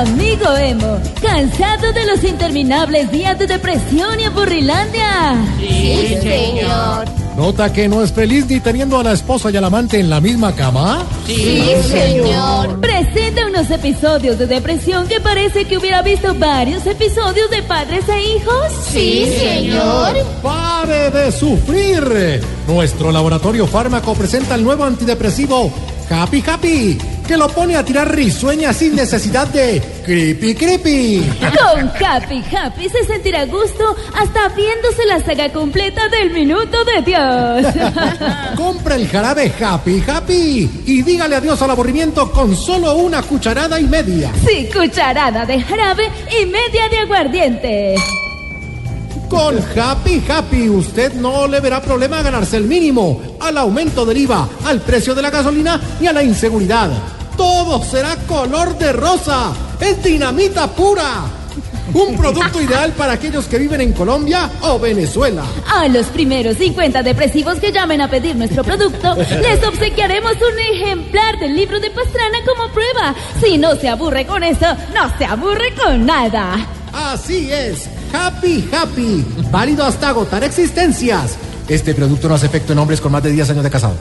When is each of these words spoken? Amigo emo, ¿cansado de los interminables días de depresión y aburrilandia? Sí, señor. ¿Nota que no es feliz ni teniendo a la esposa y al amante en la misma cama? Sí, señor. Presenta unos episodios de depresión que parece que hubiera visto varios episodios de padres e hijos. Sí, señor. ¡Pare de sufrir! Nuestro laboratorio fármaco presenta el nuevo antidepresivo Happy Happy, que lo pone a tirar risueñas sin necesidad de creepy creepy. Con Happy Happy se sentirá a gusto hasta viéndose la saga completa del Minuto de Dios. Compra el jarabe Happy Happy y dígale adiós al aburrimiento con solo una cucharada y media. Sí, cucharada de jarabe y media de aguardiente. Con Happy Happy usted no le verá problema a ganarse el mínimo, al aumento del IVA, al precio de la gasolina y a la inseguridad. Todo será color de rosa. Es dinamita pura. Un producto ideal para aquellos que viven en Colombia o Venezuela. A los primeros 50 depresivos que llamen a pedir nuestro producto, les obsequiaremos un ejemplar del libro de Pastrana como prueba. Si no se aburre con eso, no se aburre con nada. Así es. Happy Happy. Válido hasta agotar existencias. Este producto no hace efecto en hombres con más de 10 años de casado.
Amigo 0.00 0.56
emo, 0.56 0.98
¿cansado 1.20 1.92
de 1.92 2.06
los 2.06 2.24
interminables 2.24 3.12
días 3.12 3.38
de 3.38 3.46
depresión 3.46 4.18
y 4.18 4.24
aburrilandia? 4.24 5.36
Sí, 5.58 6.16
señor. 6.22 7.04
¿Nota 7.36 7.70
que 7.70 7.86
no 7.86 8.02
es 8.02 8.10
feliz 8.10 8.46
ni 8.48 8.60
teniendo 8.60 8.98
a 8.98 9.02
la 9.02 9.12
esposa 9.12 9.50
y 9.50 9.58
al 9.58 9.64
amante 9.66 10.00
en 10.00 10.08
la 10.08 10.18
misma 10.18 10.54
cama? 10.54 11.04
Sí, 11.26 11.66
señor. 11.90 12.80
Presenta 12.80 13.44
unos 13.46 13.70
episodios 13.70 14.38
de 14.38 14.46
depresión 14.46 15.06
que 15.06 15.20
parece 15.20 15.66
que 15.66 15.76
hubiera 15.76 16.00
visto 16.00 16.34
varios 16.34 16.86
episodios 16.86 17.50
de 17.50 17.62
padres 17.62 18.08
e 18.08 18.36
hijos. 18.36 18.72
Sí, 18.90 19.30
señor. 19.38 20.16
¡Pare 20.42 21.10
de 21.10 21.30
sufrir! 21.30 22.40
Nuestro 22.66 23.12
laboratorio 23.12 23.66
fármaco 23.66 24.14
presenta 24.14 24.54
el 24.54 24.64
nuevo 24.64 24.84
antidepresivo 24.84 25.70
Happy 26.10 26.42
Happy, 26.44 26.98
que 27.26 27.36
lo 27.36 27.48
pone 27.48 27.76
a 27.76 27.84
tirar 27.84 28.12
risueñas 28.12 28.76
sin 28.76 28.96
necesidad 28.96 29.46
de 29.46 29.80
creepy 30.04 30.56
creepy. 30.56 31.30
Con 31.40 31.88
Happy 31.88 32.42
Happy 32.52 32.88
se 32.88 33.04
sentirá 33.04 33.42
a 33.42 33.46
gusto 33.46 33.96
hasta 34.14 34.48
viéndose 34.48 35.06
la 35.06 35.20
saga 35.20 35.52
completa 35.52 36.08
del 36.08 36.30
Minuto 36.32 36.78
de 36.84 37.02
Dios. 37.02 37.74
Compra 38.56 38.96
el 38.96 39.06
jarabe 39.08 39.52
Happy 39.60 40.02
Happy 40.06 40.82
y 40.84 41.02
dígale 41.02 41.36
adiós 41.36 41.62
al 41.62 41.70
aburrimiento 41.70 42.30
con 42.32 42.56
solo 42.56 42.96
una 42.96 43.22
cucharada 43.22 43.78
y 43.78 43.84
media. 43.84 44.32
Sí, 44.44 44.68
cucharada 44.74 45.46
de 45.46 45.60
jarabe 45.62 46.10
y 46.42 46.46
media 46.46 46.88
de 46.90 46.98
aguardiente. 46.98 47.94
Con 49.30 49.56
Happy 49.78 50.20
Happy 50.28 50.68
usted 50.68 51.12
no 51.14 51.46
le 51.46 51.60
verá 51.60 51.80
problema 51.80 52.18
a 52.18 52.22
ganarse 52.22 52.56
el 52.56 52.64
mínimo, 52.64 53.20
al 53.50 53.58
aumento 53.58 54.06
del 54.06 54.16
IVA, 54.18 54.48
al 54.64 54.80
precio 54.80 55.14
de 55.14 55.22
la 55.22 55.30
gasolina 55.30 55.80
y 56.00 56.06
a 56.06 56.12
la 56.12 56.22
inseguridad. 56.22 56.88
Todo 57.36 57.82
será 57.84 58.16
color 58.28 58.78
de 58.78 58.92
rosa. 58.92 59.52
Es 59.80 60.02
dinamita 60.02 60.68
pura. 60.68 61.24
Un 61.92 62.16
producto 62.16 62.62
ideal 62.62 62.92
para 62.92 63.14
aquellos 63.14 63.46
que 63.46 63.58
viven 63.58 63.80
en 63.80 63.92
Colombia 63.92 64.48
o 64.62 64.78
Venezuela. 64.78 65.42
A 65.68 65.88
los 65.88 66.06
primeros 66.06 66.58
50 66.58 67.02
depresivos 67.02 67.58
que 67.58 67.72
llamen 67.72 68.00
a 68.00 68.08
pedir 68.08 68.36
nuestro 68.36 68.62
producto, 68.62 69.16
les 69.42 69.64
obsequiaremos 69.66 70.32
un 70.34 70.58
ejemplar 70.76 71.40
del 71.40 71.56
libro 71.56 71.80
de 71.80 71.90
Pastrana 71.90 72.38
como 72.46 72.72
prueba. 72.72 73.14
Si 73.42 73.58
no 73.58 73.74
se 73.74 73.88
aburre 73.88 74.26
con 74.26 74.44
eso, 74.44 74.66
no 74.94 75.18
se 75.18 75.24
aburre 75.24 75.74
con 75.74 76.06
nada. 76.06 76.68
Así 76.92 77.50
es. 77.50 77.88
Happy 78.12 78.68
Happy. 78.72 79.24
Válido 79.50 79.84
hasta 79.84 80.10
agotar 80.10 80.44
existencias. 80.44 81.36
Este 81.70 81.94
producto 81.94 82.28
no 82.28 82.34
hace 82.34 82.46
efecto 82.46 82.72
en 82.72 82.80
hombres 82.80 83.00
con 83.00 83.12
más 83.12 83.22
de 83.22 83.30
10 83.30 83.50
años 83.50 83.62
de 83.62 83.70
casado. 83.70 83.94